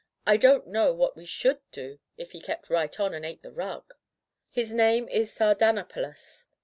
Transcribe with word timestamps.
I 0.25 0.35
don't 0.35 0.65
know 0.65 0.93
what 0.93 1.15
we 1.15 1.25
should 1.27 1.59
do 1.71 1.99
if 2.17 2.31
he 2.31 2.41
kept 2.41 2.71
right 2.71 2.99
on 2.99 3.13
and 3.13 3.23
ate 3.23 3.43
the 3.43 3.51
rug. 3.51 3.93
His 4.49 4.73
name 4.73 5.07
is 5.07 5.31
Sardanapalus.' 5.31 6.47